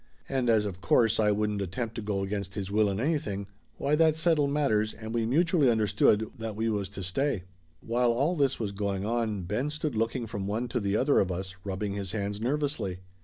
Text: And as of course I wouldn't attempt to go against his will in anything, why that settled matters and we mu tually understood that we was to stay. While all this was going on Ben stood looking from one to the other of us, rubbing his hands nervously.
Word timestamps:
And 0.27 0.49
as 0.49 0.65
of 0.65 0.81
course 0.81 1.19
I 1.19 1.29
wouldn't 1.29 1.61
attempt 1.61 1.93
to 1.93 2.01
go 2.01 2.23
against 2.23 2.55
his 2.55 2.71
will 2.71 2.89
in 2.89 2.99
anything, 2.99 3.45
why 3.77 3.93
that 3.97 4.15
settled 4.17 4.49
matters 4.49 4.95
and 4.95 5.13
we 5.13 5.27
mu 5.27 5.43
tually 5.43 5.69
understood 5.69 6.31
that 6.39 6.55
we 6.55 6.69
was 6.69 6.89
to 6.89 7.03
stay. 7.03 7.43
While 7.81 8.11
all 8.11 8.35
this 8.35 8.59
was 8.59 8.71
going 8.71 9.05
on 9.05 9.43
Ben 9.43 9.69
stood 9.69 9.95
looking 9.95 10.25
from 10.25 10.47
one 10.47 10.67
to 10.69 10.79
the 10.79 10.95
other 10.95 11.19
of 11.19 11.31
us, 11.31 11.53
rubbing 11.63 11.93
his 11.93 12.13
hands 12.13 12.41
nervously. 12.41 13.01